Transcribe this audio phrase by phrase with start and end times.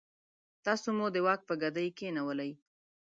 [0.65, 2.51] تاسو مو د واک په ګدۍ کېنولئ.